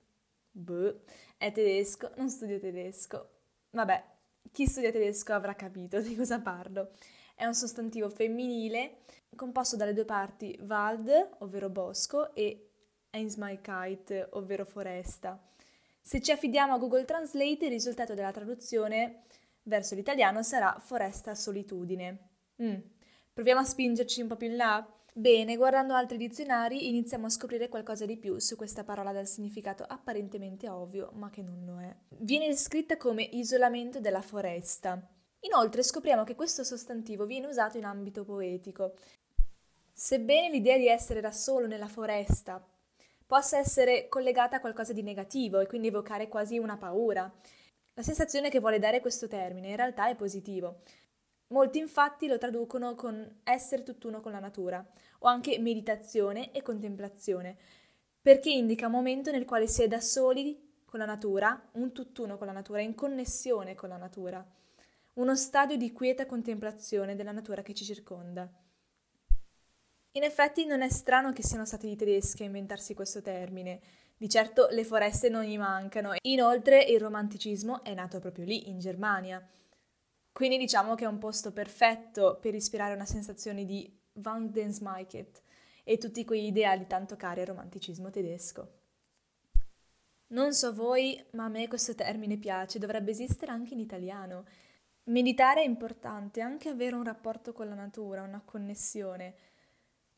Boh, 0.51 1.01
è 1.38 1.51
tedesco, 1.51 2.12
non 2.15 2.29
studio 2.29 2.59
tedesco. 2.59 3.29
Vabbè, 3.71 4.03
chi 4.51 4.67
studia 4.67 4.91
tedesco 4.91 5.33
avrà 5.33 5.55
capito 5.55 5.99
di 5.99 6.15
cosa 6.15 6.39
parlo. 6.39 6.91
È 7.36 7.45
un 7.45 7.55
sostantivo 7.55 8.09
femminile 8.09 8.99
composto 9.36 9.75
dalle 9.75 9.93
due 9.93 10.05
parti 10.05 10.57
Wald, 10.62 11.38
ovvero 11.39 11.69
bosco, 11.69 12.33
e 12.36 12.69
Einsmaikeit, 13.09 14.29
ovvero 14.33 14.65
foresta. 14.65 15.41
Se 16.01 16.21
ci 16.21 16.31
affidiamo 16.31 16.73
a 16.73 16.77
Google 16.77 17.05
Translate, 17.05 17.65
il 17.65 17.71
risultato 17.71 18.13
della 18.13 18.31
traduzione 18.31 19.23
verso 19.63 19.95
l'italiano 19.95 20.43
sarà 20.43 20.77
foresta 20.79 21.33
solitudine. 21.33 22.29
Mm. 22.62 22.75
Proviamo 23.33 23.62
a 23.62 23.63
spingerci 23.63 24.21
un 24.21 24.27
po' 24.27 24.36
più 24.36 24.47
in 24.47 24.57
là? 24.57 24.88
Bene, 25.15 25.58
guardando 25.58 25.93
altri 25.93 26.17
dizionari 26.17 26.88
iniziamo 26.88 27.28
a 27.28 27.30
scoprire 27.30 27.69
qualcosa 27.69 28.04
di 28.08 28.17
più 28.17 28.39
su 28.39 28.56
questa 28.56 28.84
parola 28.84 29.12
dal 29.12 29.28
significato 29.28 29.84
apparentemente 29.88 30.67
ovvio, 30.67 31.12
ma 31.13 31.30
che 31.30 31.43
non 31.43 31.63
lo 31.65 31.80
è. 31.80 31.95
Viene 32.17 32.47
descritta 32.47 32.97
come 32.97 33.21
isolamento 33.21 33.99
della 33.99 34.23
foresta. 34.23 34.99
Inoltre 35.41 35.84
scopriamo 35.84 36.23
che 36.23 36.34
questo 36.34 36.63
sostantivo 36.63 37.28
viene 37.28 37.45
usato 37.45 37.78
in 37.78 37.86
ambito 37.86 38.23
poetico. 38.23 38.95
Sebbene 39.93 40.49
l'idea 40.49 40.78
di 40.78 40.88
essere 40.88 41.21
da 41.21 41.32
solo 41.32 41.67
nella 41.67 41.88
foresta 41.88 42.65
possa 43.28 43.60
essere 43.60 44.08
collegata 44.10 44.56
a 44.56 44.60
qualcosa 44.60 44.93
di 44.93 45.04
negativo 45.04 45.60
e 45.60 45.67
quindi 45.67 45.89
evocare 45.89 46.28
quasi 46.28 46.58
una 46.58 46.78
paura, 46.78 47.32
la 47.93 48.02
sensazione 48.02 48.49
che 48.49 48.60
vuole 48.60 48.80
dare 48.80 49.02
questo 49.02 49.28
termine 49.28 49.69
in 49.69 49.76
realtà 49.76 50.10
è 50.10 50.15
positivo. 50.15 50.82
Molti 51.53 51.77
infatti 51.77 52.25
lo 52.25 52.39
traducono 52.39 52.95
con 52.95 53.41
essere 53.43 53.83
tutt'uno 53.83 54.21
con 54.21 54.31
la 54.31 54.39
natura 54.39 54.83
o 55.19 55.27
anche 55.27 55.59
meditazione 55.59 56.51
e 56.51 56.63
contemplazione, 56.63 57.55
perché 58.19 58.49
indica 58.49 58.87
un 58.87 58.93
momento 58.93 59.29
nel 59.29 59.45
quale 59.45 59.67
si 59.67 59.83
è 59.83 59.87
da 59.87 60.01
soli 60.01 60.81
con 60.83 60.99
la 60.99 61.05
natura, 61.05 61.69
un 61.73 61.91
tutt'uno 61.91 62.39
con 62.39 62.47
la 62.47 62.53
natura, 62.53 62.81
in 62.81 62.95
connessione 62.95 63.75
con 63.75 63.89
la 63.89 63.97
natura, 63.97 64.43
uno 65.13 65.35
stadio 65.35 65.77
di 65.77 65.91
quieta 65.91 66.25
contemplazione 66.25 67.15
della 67.15 67.31
natura 67.31 67.61
che 67.61 67.75
ci 67.75 67.85
circonda. 67.85 68.51
In 70.13 70.23
effetti 70.23 70.65
non 70.65 70.81
è 70.81 70.89
strano 70.89 71.33
che 71.33 71.43
siano 71.43 71.65
stati 71.65 71.87
i 71.87 71.95
tedeschi 71.95 72.41
a 72.41 72.47
inventarsi 72.47 72.95
questo 72.95 73.21
termine. 73.21 73.79
Di 74.17 74.27
certo 74.27 74.69
le 74.71 74.83
foreste 74.83 75.29
non 75.29 75.43
gli 75.43 75.57
mancano. 75.57 76.15
Inoltre 76.23 76.81
il 76.81 76.99
romanticismo 76.99 77.83
è 77.83 77.93
nato 77.93 78.19
proprio 78.19 78.45
lì, 78.45 78.69
in 78.69 78.79
Germania. 78.79 79.43
Quindi 80.34 80.58
diciamo 80.58 80.96
che 80.96 81.06
è 81.06 81.08
un 81.08 81.19
posto 81.19 81.52
perfetto 81.54 82.39
per 82.41 82.56
ispirare 82.56 82.96
una 82.96 83.06
sensazione 83.06 83.65
di 83.65 83.89
Wandensmaiket 84.13 85.41
e 85.84 85.98
tutti 86.00 86.26
quegli 86.26 86.48
ideali 86.48 86.88
tanto 86.88 87.15
cari 87.15 87.41
al 87.41 87.46
romanticismo 87.46 88.10
tedesco. 88.10 88.82
Non 90.28 90.52
so 90.54 90.74
voi, 90.74 91.24
ma 91.34 91.46
a 91.46 91.50
me 91.50 91.67
questo 91.67 91.93
termine 91.93 92.38
piace, 92.38 92.80
dovrebbe 92.80 93.12
esistere 93.12 93.52
anche 93.52 93.76
in 93.76 93.80
italiano. 93.80 94.46
Meditare 95.04 95.62
è 95.62 95.65
importante, 95.65 96.41
anche 96.41 96.69
avere 96.69 96.96
un 96.96 97.04
rapporto 97.04 97.54
con 97.54 97.69
la 97.69 97.76
natura, 97.76 98.24
una 98.24 98.41
connessione. 98.43 99.36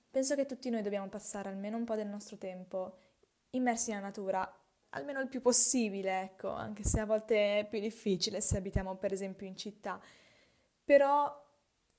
Penso 0.09 0.35
che 0.35 0.45
tutti 0.45 0.69
noi 0.69 0.81
dobbiamo 0.81 1.09
passare 1.09 1.49
almeno 1.49 1.75
un 1.75 1.83
po' 1.83 1.95
del 1.95 2.07
nostro 2.07 2.37
tempo 2.37 2.99
immersi 3.49 3.89
nella 3.91 4.03
natura, 4.03 4.49
almeno 4.95 5.19
il 5.21 5.27
più 5.27 5.41
possibile, 5.41 6.21
ecco, 6.21 6.49
anche 6.49 6.83
se 6.83 6.99
a 6.99 7.05
volte 7.05 7.59
è 7.59 7.67
più 7.67 7.79
difficile 7.79 8.41
se 8.41 8.57
abitiamo 8.57 8.95
per 8.95 9.11
esempio 9.13 9.45
in 9.47 9.55
città. 9.57 9.99
però 10.83 11.43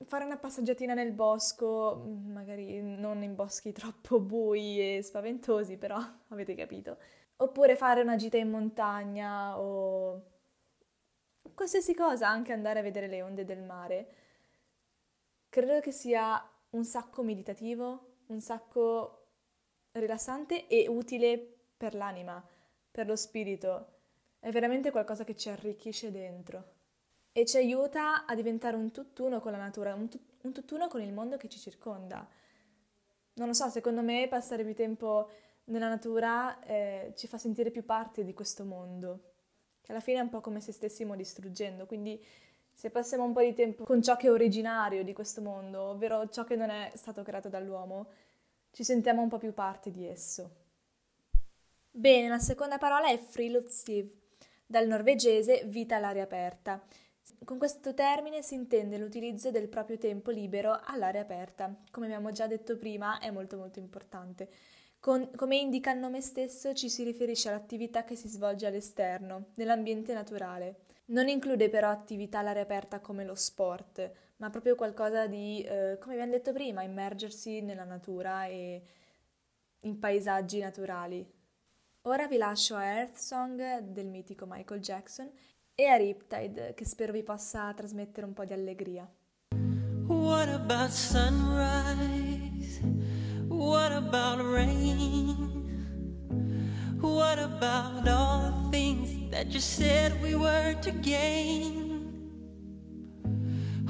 fare 0.05 0.25
una 0.25 0.37
passeggiatina 0.37 0.95
nel 0.95 1.13
bosco, 1.13 2.03
mm, 2.07 2.33
magari 2.33 2.83
non 2.83 3.23
in 3.23 3.35
boschi 3.35 3.73
troppo 3.73 4.21
bui 4.21 4.97
e 4.97 5.03
spaventosi, 5.03 5.77
però 5.79 5.97
avete 6.29 6.55
capito. 6.55 6.99
Oppure 7.39 7.77
fare 7.77 8.03
una 8.03 8.17
gita 8.17 8.37
in 8.39 8.51
montagna 8.51 9.59
o 9.59 10.23
qualsiasi 11.55 11.95
cosa, 11.95 12.29
anche 12.29 12.53
andare 12.53 12.81
a 12.81 12.83
vedere 12.83 13.09
le 13.09 13.23
onde 13.23 13.45
del 13.45 13.63
mare. 13.63 14.09
Credo 15.49 15.81
che 15.81 15.93
sia 15.93 16.43
un 16.71 16.85
sacco 16.85 17.23
meditativo, 17.23 18.17
un 18.27 18.41
sacco 18.41 19.27
rilassante 19.93 20.67
e 20.67 20.89
utile 20.89 21.39
per 21.77 21.95
l'anima, 21.95 22.43
per 22.97 23.07
lo 23.07 23.15
spirito. 23.15 23.89
È 24.39 24.51
veramente 24.51 24.91
qualcosa 24.91 25.23
che 25.23 25.37
ci 25.37 25.51
arricchisce 25.51 26.11
dentro 26.11 26.73
e 27.31 27.45
ci 27.45 27.59
aiuta 27.59 28.25
a 28.25 28.35
diventare 28.35 28.75
un 28.75 28.91
tutt'uno 28.91 29.39
con 29.39 29.53
la 29.53 29.59
natura, 29.59 29.93
un, 29.93 30.09
tu- 30.09 30.19
un 30.41 30.53
tutt'uno 30.53 30.89
con 30.89 31.03
il 31.03 31.13
mondo 31.13 31.37
che 31.37 31.51
ci 31.51 31.59
circonda. 31.59 32.27
Non 33.35 33.49
lo 33.49 33.53
so, 33.53 33.69
secondo 33.69 34.01
me 34.01 34.27
passare 34.29 34.65
più 34.65 34.75
tempo 34.75 35.29
nella 35.65 35.91
natura 35.91 36.59
eh, 36.65 37.13
ci 37.17 37.27
fa 37.27 37.37
sentire 37.37 37.71
più 37.71 37.85
parte 37.85 38.25
di 38.25 38.33
questo 38.33 38.65
mondo, 38.65 39.33
che 39.83 39.93
alla 39.93 40.01
fine 40.01 40.21
è 40.21 40.23
un 40.23 40.31
po' 40.31 40.41
come 40.41 40.63
se 40.63 40.73
stessimo 40.73 41.15
distruggendo, 41.17 41.85
quindi 41.85 42.25
se 42.73 42.89
passiamo 42.89 43.25
un 43.25 43.35
po' 43.35 43.43
di 43.43 43.53
tempo 43.53 43.85
con 43.85 44.01
ciò 44.01 44.17
che 44.17 44.29
è 44.29 44.31
originario 44.31 45.05
di 45.05 45.13
questo 45.13 45.43
mondo, 45.43 45.83
ovvero 45.83 46.31
ciò 46.31 46.45
che 46.45 46.57
non 46.57 46.71
è 46.71 46.93
stato 46.95 47.23
creato 47.23 47.51
dall'uomo, 47.51 48.09
ci 48.71 48.85
sentiamo 48.85 49.21
un 49.21 49.29
po' 49.29 49.37
più 49.37 49.53
parte 49.53 49.91
di 49.91 50.07
esso. 50.07 50.65
Bene, 51.99 52.29
la 52.29 52.39
seconda 52.39 52.77
parola 52.77 53.09
è 53.09 53.17
friluftsliv, 53.17 54.13
dal 54.67 54.87
norvegese 54.87 55.63
vita 55.65 55.97
all'aria 55.97 56.25
aperta. 56.25 56.85
Con 57.43 57.57
questo 57.57 57.95
termine 57.95 58.43
si 58.43 58.53
intende 58.53 58.99
l'utilizzo 58.99 59.51
del 59.51 59.67
proprio 59.71 59.97
tempo 59.97 60.31
libero 60.31 60.79
all'aria 60.85 61.23
aperta. 61.23 61.75
Come 61.91 62.05
abbiamo 62.05 62.33
già 62.33 62.47
detto 62.47 62.77
prima, 62.77 63.19
è 63.19 63.31
molto 63.31 63.57
molto 63.57 63.79
importante. 63.79 64.51
Con, 65.01 65.31
come 65.37 65.57
indica 65.57 65.91
il 65.91 65.99
nome 65.99 66.21
stesso, 66.21 66.75
ci 66.75 66.91
si 66.91 67.03
riferisce 67.03 67.49
all'attività 67.49 68.05
che 68.05 68.15
si 68.15 68.29
svolge 68.29 68.67
all'esterno, 68.67 69.47
nell'ambiente 69.55 70.13
naturale. 70.13 70.81
Non 71.07 71.29
include 71.29 71.71
però 71.71 71.89
attività 71.89 72.41
all'aria 72.41 72.61
aperta 72.61 73.01
come 73.01 73.25
lo 73.25 73.35
sport, 73.35 74.13
ma 74.37 74.51
proprio 74.51 74.75
qualcosa 74.75 75.27
di, 75.27 75.63
eh, 75.63 75.97
come 75.99 76.13
abbiamo 76.13 76.33
detto 76.33 76.53
prima, 76.53 76.83
immergersi 76.83 77.63
nella 77.63 77.85
natura 77.85 78.45
e 78.45 78.83
in 79.81 79.99
paesaggi 79.99 80.59
naturali. 80.59 81.36
Ora 82.09 82.29
vi 82.29 82.37
lascio 82.37 82.77
a 82.77 82.85
Earth 82.85 83.16
Song 83.16 83.81
del 83.81 84.07
mitico 84.07 84.47
Michael 84.49 84.81
Jackson 84.81 85.29
e 85.75 85.87
a 85.87 85.97
Riptide 85.97 86.73
che 86.75 86.85
spero 86.85 87.12
vi 87.12 87.25
possa 87.25 87.75
trasmettere 87.75 88.25
un 88.25 88.33
po' 88.33 88.45
di 88.45 88.53
allegria. 88.53 89.11
What 90.07 90.49
about 90.49 90.90
sunrise? 90.90 92.81
What 93.49 93.90
about 93.90 94.40
rain? 94.40 95.35
What 97.01 97.40
about 97.40 98.07
all 98.07 98.53
the 98.53 98.69
things 98.71 99.29
that 99.31 99.47
you 99.47 99.59
said 99.59 100.12
we 100.23 100.37
were 100.37 100.79
to 100.83 100.92
gain? 101.01 102.07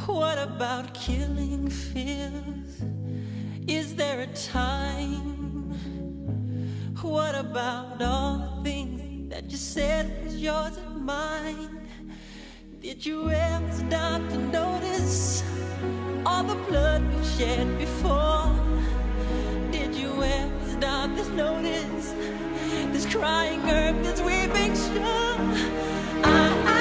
What 0.07 0.39
about 0.39 0.93
killing 0.95 1.69
fears? 1.69 2.83
Is 3.67 3.95
there 3.95 4.23
a 4.23 4.33
time? 4.33 5.36
What 7.07 7.37
about 7.37 8.03
all 8.03 8.39
the 8.39 8.65
things 8.65 9.31
that 9.31 9.49
you 9.49 9.57
said 9.57 10.25
was 10.25 10.37
yours 10.43 10.77
and 10.77 11.07
mine? 11.07 11.89
Did 12.81 13.07
you 13.07 13.31
ever 13.31 13.73
stop 13.73 14.29
to 14.29 14.37
notice 14.37 15.45
all 16.27 16.43
the 16.43 16.57
blood 16.69 17.03
we've 17.15 17.27
shed 17.39 17.79
before? 17.79 18.53
Did 19.71 19.95
you 19.95 20.21
ever 20.21 20.69
stop 20.69 21.15
to 21.17 21.29
notice 21.35 22.13
this 22.93 23.07
crying 23.07 23.61
earth, 23.71 24.03
this 24.03 24.21
weeping 24.21 24.75
shore? 24.75 25.39
I, 26.25 26.76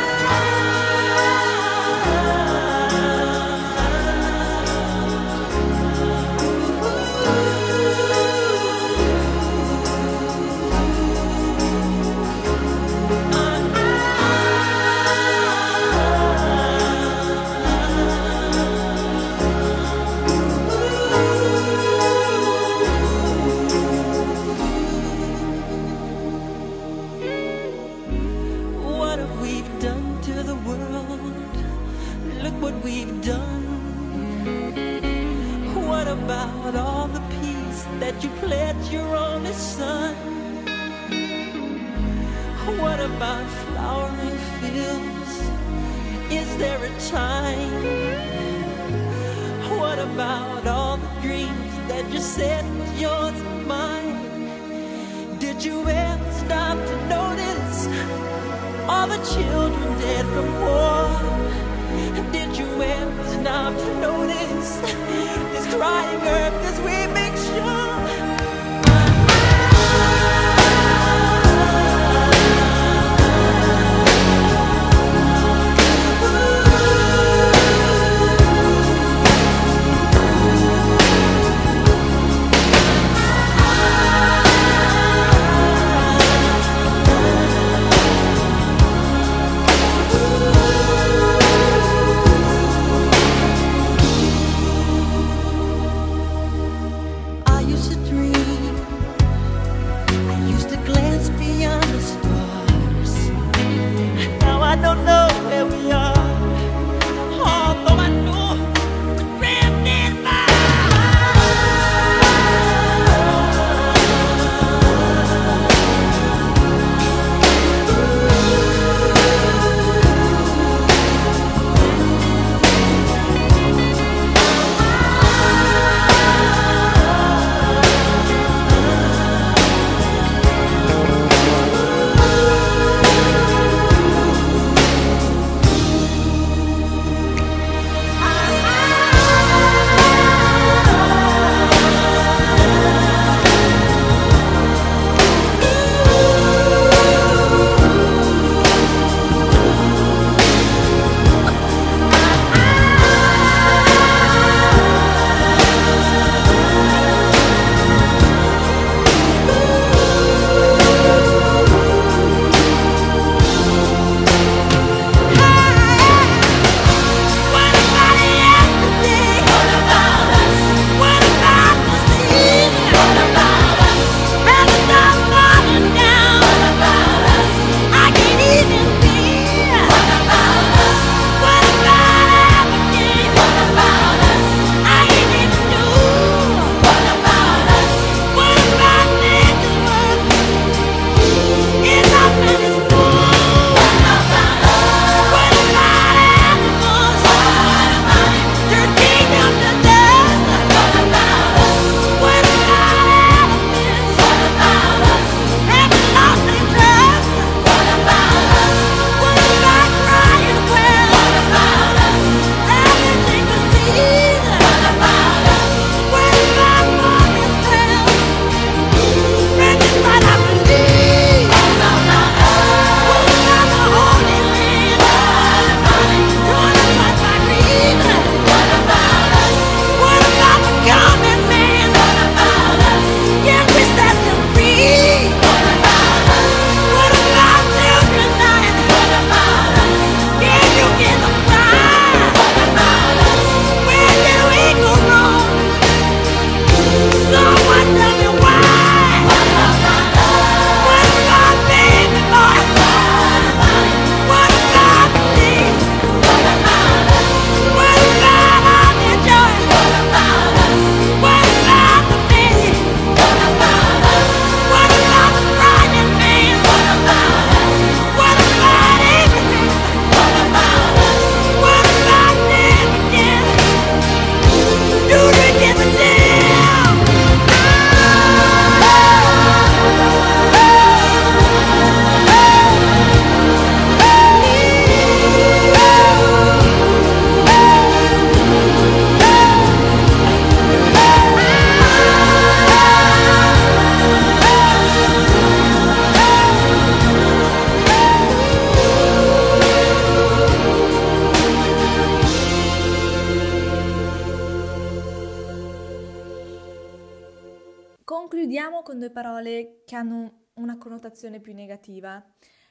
Concludiamo 308.27 308.81
con 308.81 308.97
due 308.97 309.11
parole 309.11 309.83
che 309.85 309.95
hanno 309.95 310.47
una 310.55 310.79
connotazione 310.79 311.39
più 311.39 311.53
negativa. 311.53 312.25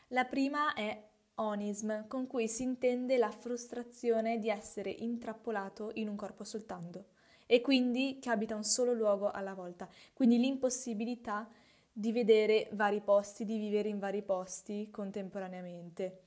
La 0.08 0.24
prima 0.24 0.74
è 0.74 1.00
onism, 1.36 2.08
con 2.08 2.26
cui 2.26 2.48
si 2.48 2.64
intende 2.64 3.16
la 3.18 3.30
frustrazione 3.30 4.40
di 4.40 4.50
essere 4.50 4.90
intrappolato 4.90 5.92
in 5.94 6.08
un 6.08 6.16
corpo 6.16 6.42
soltanto 6.42 7.04
e 7.46 7.60
quindi 7.60 8.18
che 8.20 8.30
abita 8.30 8.56
un 8.56 8.64
solo 8.64 8.94
luogo 8.94 9.30
alla 9.30 9.54
volta, 9.54 9.88
quindi 10.12 10.38
l'impossibilità 10.38 11.48
di 11.92 12.10
vedere 12.10 12.68
vari 12.72 13.00
posti, 13.00 13.44
di 13.44 13.56
vivere 13.56 13.88
in 13.88 14.00
vari 14.00 14.22
posti 14.22 14.90
contemporaneamente. 14.90 16.22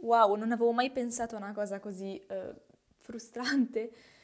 Wow, 0.00 0.34
non 0.34 0.52
avevo 0.52 0.72
mai 0.72 0.90
pensato 0.90 1.34
a 1.34 1.38
una 1.38 1.54
cosa 1.54 1.80
così 1.80 2.22
eh, 2.26 2.54
frustrante. 2.98 4.18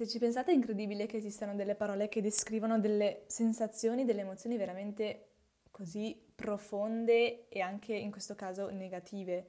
Se 0.00 0.08
ci 0.08 0.18
pensate 0.18 0.50
è 0.50 0.54
incredibile 0.54 1.04
che 1.04 1.18
esistano 1.18 1.54
delle 1.54 1.74
parole 1.74 2.08
che 2.08 2.22
descrivono 2.22 2.80
delle 2.80 3.24
sensazioni, 3.26 4.06
delle 4.06 4.22
emozioni 4.22 4.56
veramente 4.56 5.26
così 5.70 6.18
profonde 6.34 7.50
e 7.50 7.60
anche 7.60 7.92
in 7.92 8.10
questo 8.10 8.34
caso 8.34 8.70
negative, 8.70 9.46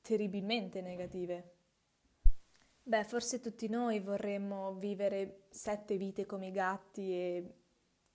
terribilmente 0.00 0.80
negative. 0.80 1.50
Beh, 2.82 3.04
forse 3.04 3.40
tutti 3.40 3.68
noi 3.68 4.00
vorremmo 4.00 4.72
vivere 4.76 5.42
sette 5.50 5.98
vite 5.98 6.24
come 6.24 6.46
i 6.46 6.52
gatti 6.52 7.12
e 7.12 7.54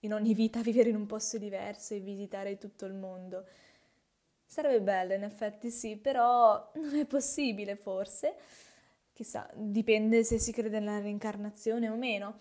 in 0.00 0.12
ogni 0.12 0.34
vita 0.34 0.58
vivere 0.60 0.88
in 0.88 0.96
un 0.96 1.06
posto 1.06 1.38
diverso 1.38 1.94
e 1.94 2.00
visitare 2.00 2.58
tutto 2.58 2.84
il 2.84 2.94
mondo. 2.94 3.46
Sarebbe 4.44 4.80
bello, 4.80 5.14
in 5.14 5.22
effetti 5.22 5.70
sì, 5.70 5.98
però 5.98 6.72
non 6.74 6.96
è 6.96 7.06
possibile 7.06 7.76
forse. 7.76 8.34
Chissà, 9.18 9.50
dipende 9.52 10.22
se 10.22 10.38
si 10.38 10.52
crede 10.52 10.78
nella 10.78 11.00
reincarnazione 11.00 11.88
o 11.88 11.96
meno. 11.96 12.38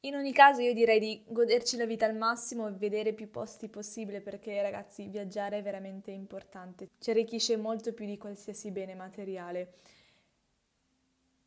In 0.00 0.16
ogni 0.16 0.32
caso 0.32 0.60
io 0.60 0.74
direi 0.74 0.98
di 0.98 1.22
goderci 1.24 1.76
la 1.76 1.86
vita 1.86 2.04
al 2.04 2.16
massimo 2.16 2.66
e 2.66 2.72
vedere 2.72 3.12
più 3.12 3.30
posti 3.30 3.68
possibile 3.68 4.20
perché 4.20 4.60
ragazzi 4.60 5.06
viaggiare 5.06 5.58
è 5.58 5.62
veramente 5.62 6.10
importante, 6.10 6.88
ci 6.98 7.10
arricchisce 7.10 7.56
molto 7.56 7.94
più 7.94 8.06
di 8.06 8.18
qualsiasi 8.18 8.72
bene 8.72 8.96
materiale. 8.96 9.74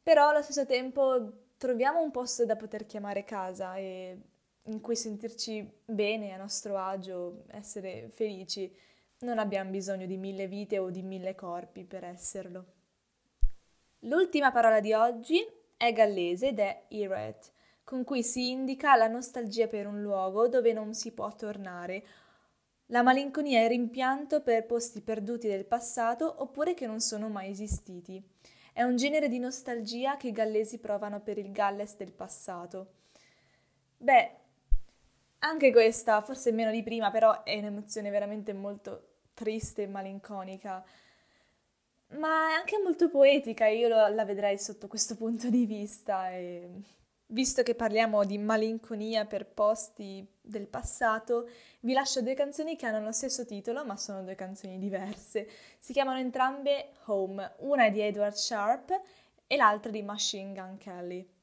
Però 0.02 0.30
allo 0.30 0.42
stesso 0.42 0.66
tempo 0.66 1.48
troviamo 1.58 2.02
un 2.02 2.12
posto 2.12 2.46
da 2.46 2.56
poter 2.56 2.86
chiamare 2.86 3.26
casa 3.26 3.76
e 3.76 4.18
in 4.64 4.80
cui 4.80 4.96
sentirci 4.96 5.70
bene, 5.84 6.32
a 6.32 6.38
nostro 6.38 6.78
agio, 6.78 7.44
essere 7.50 8.08
felici. 8.14 8.74
Non 9.20 9.40
abbiamo 9.40 9.72
bisogno 9.72 10.06
di 10.06 10.16
mille 10.16 10.48
vite 10.48 10.80
o 10.80 10.90
di 10.90 11.02
mille 11.02 11.36
corpi 11.36 11.84
per 11.84 12.06
esserlo. 12.06 12.79
L'ultima 14.04 14.52
parola 14.52 14.80
di 14.80 14.94
oggi 14.94 15.46
è 15.76 15.92
gallese 15.94 16.50
ed 16.50 16.60
è 16.60 16.86
iret 16.90 17.54
con 17.90 18.04
cui 18.04 18.22
si 18.22 18.52
indica 18.52 18.96
la 18.96 19.08
nostalgia 19.08 19.66
per 19.66 19.88
un 19.88 20.00
luogo 20.00 20.48
dove 20.48 20.74
non 20.74 20.94
si 20.94 21.12
può 21.12 21.34
tornare. 21.34 22.04
La 22.92 23.02
malinconia 23.02 23.62
è 23.62 23.64
il 23.64 23.70
rimpianto 23.70 24.44
per 24.44 24.68
posti 24.68 25.02
perduti 25.02 25.48
del 25.48 25.66
passato 25.66 26.36
oppure 26.44 26.76
che 26.76 26.86
non 26.86 27.00
sono 27.00 27.30
mai 27.30 27.50
esistiti. 27.50 28.24
È 28.74 28.84
un 28.84 28.96
genere 28.96 29.28
di 29.28 29.40
nostalgia 29.40 30.18
che 30.18 30.28
i 30.28 30.32
gallesi 30.32 30.78
provano 30.78 31.20
per 31.22 31.40
il 31.40 31.52
Galles 31.52 31.98
del 31.98 32.12
passato. 32.12 32.92
Beh, 33.98 34.36
anche 35.40 35.72
questa, 35.72 36.22
forse 36.22 36.52
meno 36.52 36.70
di 36.70 36.84
prima, 36.84 37.10
però 37.10 37.42
è 37.42 37.58
un'emozione 37.58 38.12
veramente 38.12 38.54
molto 38.54 39.14
triste 39.34 39.82
e 39.82 39.88
malinconica, 39.88 40.86
ma 42.18 42.50
è 42.50 42.54
anche 42.54 42.80
molto 42.84 43.10
poetica 43.10 43.68
io 43.68 43.88
la 43.88 44.26
vedrei 44.26 44.58
sotto 44.58 44.88
questo 44.88 45.16
punto 45.16 45.50
di 45.50 45.66
vista 45.66 46.32
e 46.32 46.70
Visto 47.32 47.62
che 47.62 47.76
parliamo 47.76 48.26
di 48.26 48.40
malinconia 48.40 49.24
per 49.26 49.46
posti 49.46 50.28
del 50.42 50.66
passato, 50.66 51.48
vi 51.82 51.94
lascio 51.94 52.24
due 52.24 52.34
canzoni 52.34 52.76
che 52.76 52.88
hanno 52.88 53.06
lo 53.06 53.12
stesso 53.12 53.46
titolo, 53.46 53.86
ma 53.86 53.98
sono 53.98 54.24
due 54.24 54.34
canzoni 54.34 54.80
diverse. 54.80 55.48
Si 55.78 55.94
chiamano 55.94 56.18
entrambe 56.18 56.94
Home, 57.06 57.54
una 57.60 57.86
è 57.86 57.92
di 57.92 58.02
Edward 58.02 58.34
Sharp 58.34 59.00
e 59.46 59.56
l'altra 59.58 59.92
di 59.92 60.02
Machine 60.02 60.54
Gun 60.54 60.78
Kelly. 60.80 61.38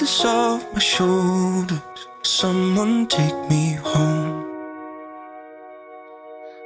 This 0.00 0.24
off 0.24 0.64
my 0.72 0.78
shoulders. 0.78 1.82
Someone 2.22 3.06
take 3.06 3.36
me 3.50 3.74
home. 3.74 4.48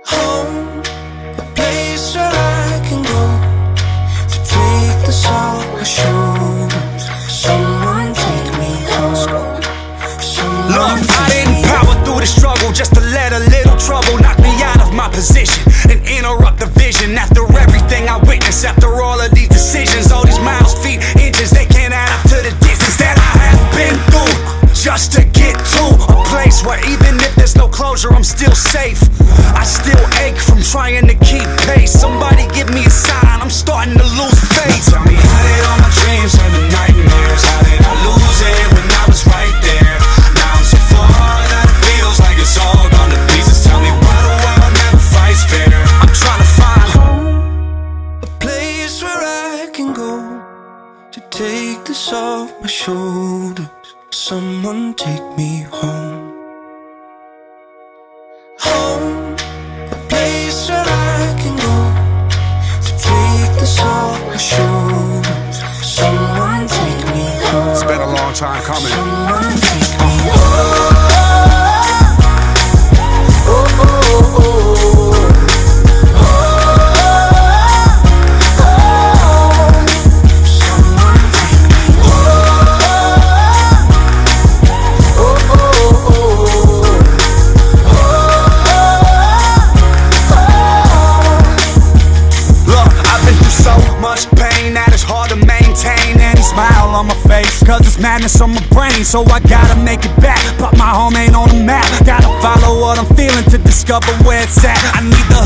Home, 0.05 0.78
a 1.39 1.45
place 1.57 2.14
where 2.14 2.30
I 2.30 2.80
can 2.87 3.03
go 3.03 3.22
to 4.30 4.39
take 4.55 4.99
this 5.05 5.26
off 5.26 5.66
my 5.74 5.82
shoulders. 5.82 7.03
Someone 7.26 8.14
take 8.14 8.51
me 8.62 8.72
home. 8.95 9.16
Someone 10.22 10.70
Look, 10.70 11.11
I 11.11 11.26
didn't 11.35 11.64
power 11.64 11.95
through 12.05 12.20
the 12.20 12.26
struggle 12.26 12.70
just 12.70 12.95
to 12.95 13.01
let 13.01 13.32
a 13.32 13.41
little 13.51 13.76
trouble 13.78 14.16
knock 14.22 14.39
me 14.39 14.62
out 14.62 14.80
of 14.80 14.95
my 14.95 15.09
position 15.09 15.64
and 15.91 16.07
interrupt 16.07 16.61
the 16.61 16.66
vision. 16.78 17.18
After 17.18 17.43
everything 17.59 18.09
I 18.09 18.18
witnessed, 18.18 18.64
after 18.64 18.93
just 24.95 25.11
to 25.11 25.24
get 25.34 25.59
to 25.59 25.84
a 26.07 26.22
place 26.30 26.62
where 26.62 26.78
even 26.86 27.18
if 27.26 27.34
there's 27.34 27.57
no 27.57 27.66
closure, 27.66 28.14
I'm 28.14 28.22
still 28.22 28.55
safe. 28.55 29.03
I 29.51 29.64
still 29.66 29.99
ache 30.22 30.38
from 30.38 30.62
trying 30.62 31.09
to 31.11 31.16
keep 31.18 31.42
pace. 31.66 31.90
Somebody 31.90 32.47
give 32.55 32.70
me 32.70 32.86
a 32.86 32.90
sign, 32.90 33.42
I'm 33.42 33.51
starting 33.51 33.99
to 33.99 34.07
lose 34.14 34.38
faith. 34.55 34.86
Tell 34.86 35.03
me 35.03 35.18
how 35.18 35.40
did 35.51 35.64
all 35.66 35.78
my 35.82 35.90
dreams 35.99 36.38
turn 36.38 36.47
to 36.47 36.62
nightmares? 36.70 37.42
How 37.42 37.59
did 37.66 37.82
I 37.82 37.95
lose 38.07 38.38
it 38.47 38.66
when 38.70 38.86
I 38.86 39.05
was 39.11 39.26
right 39.34 39.57
there? 39.66 39.99
Now 40.38 40.62
I'm 40.62 40.62
so 40.62 40.78
far 40.86 41.42
that 41.42 41.66
it 41.74 41.78
feels 41.90 42.18
like 42.22 42.38
it's 42.38 42.55
all 42.55 42.86
gone 42.95 43.11
to 43.11 43.20
pieces. 43.34 43.66
Tell 43.66 43.82
me 43.82 43.90
why 43.99 44.18
the 44.22 44.34
world 44.47 44.74
never 44.78 45.03
fights 45.11 45.42
fair. 45.51 45.74
I'm 46.07 46.12
trying 46.22 46.42
to 46.47 46.51
find 46.55 46.90
a 48.22 48.30
place 48.38 49.03
where 49.03 49.22
I 49.59 49.66
can 49.74 49.90
go 49.90 50.38
to 51.11 51.20
take 51.34 51.82
this 51.82 52.12
off 52.12 52.55
my 52.62 52.70
shoulders. 52.70 53.73
Someone 54.30 54.94
take 54.94 55.36
me 55.36 55.66
home. 55.70 56.32
Home, 58.58 59.36
a 59.92 59.98
place 60.08 60.66
where 60.70 60.82
I 60.82 61.36
can 61.42 61.54
go 61.66 61.76
to 62.86 62.92
take 63.04 63.52
this 63.60 63.78
off 63.80 64.18
my 64.26 64.38
shoulders. 64.38 65.58
Someone 65.84 66.66
take 66.66 67.04
me 67.12 67.26
home. 67.48 67.68
It's 67.72 67.84
been 67.84 68.00
a 68.00 68.12
long 68.18 68.32
time 68.32 68.62
coming. 68.62 68.92
Someone 68.96 69.23
so 99.14 99.22
I 99.30 99.38
gotta 99.46 99.78
make 99.78 100.02
it 100.04 100.16
back. 100.18 100.42
But 100.58 100.76
my 100.76 100.90
home 100.90 101.14
ain't 101.14 101.36
on 101.36 101.48
the 101.48 101.62
map. 101.62 101.86
Gotta 102.04 102.26
follow 102.42 102.82
what 102.82 102.98
I'm 102.98 103.06
feeling 103.14 103.46
to 103.54 103.58
discover 103.58 104.10
where 104.26 104.42
it's 104.42 104.58
at. 104.64 104.74
I 104.90 105.06
need 105.06 105.26
the 105.30 105.38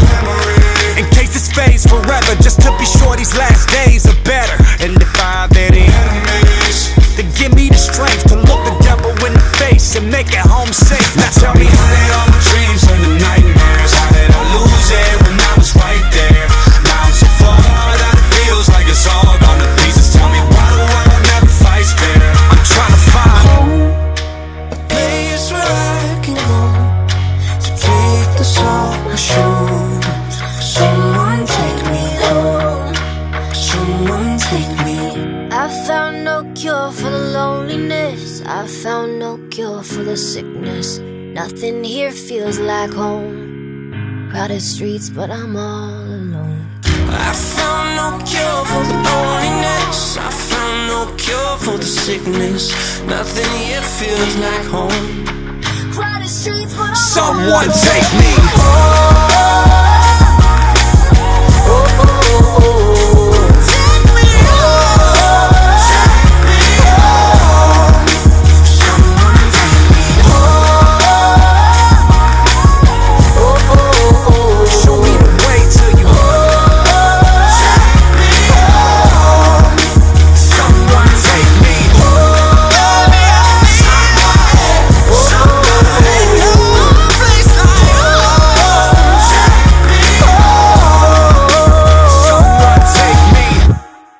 in 0.96 1.04
case 1.12 1.36
this 1.36 1.52
fades 1.52 1.84
forever, 1.84 2.32
just 2.40 2.62
to 2.64 2.72
be 2.80 2.86
sure 2.86 3.14
these 3.14 3.36
last 3.36 3.68
days 3.68 4.08
are 4.08 4.17
Nothing 41.38 41.84
here 41.84 42.10
feels 42.10 42.58
like 42.58 42.92
home. 42.92 44.28
Crowded 44.32 44.60
streets, 44.60 45.08
but 45.08 45.30
I'm 45.30 45.54
all 45.54 45.94
alone. 45.94 46.66
I 46.82 47.32
found 47.32 47.88
no 47.94 48.08
cure 48.26 48.64
for 48.70 48.82
the 48.90 48.98
loneliness. 49.06 50.16
I 50.18 50.30
found 50.50 50.78
no 50.88 51.14
cure 51.16 51.56
for 51.58 51.78
the 51.78 51.86
sickness. 51.86 52.74
Nothing 53.02 53.52
here 53.62 53.82
feels 53.82 54.34
like 54.38 54.66
home. 54.66 55.24
Crowded 55.92 56.28
streets, 56.28 56.74
but 56.74 56.90
I'm 56.90 56.96
Someone 56.96 57.70
take 57.86 58.10
me 58.18 58.32
home. 58.58 59.68
Oh, 61.70 61.86
oh, 62.02 62.62
oh, 62.64 62.97